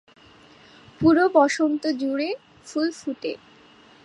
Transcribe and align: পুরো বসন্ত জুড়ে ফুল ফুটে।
পুরো 0.99 1.23
বসন্ত 1.37 1.83
জুড়ে 2.01 2.29
ফুল 2.67 2.87
ফুটে। 2.99 3.31